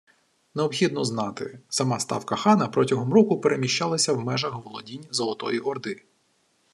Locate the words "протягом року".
2.67-3.39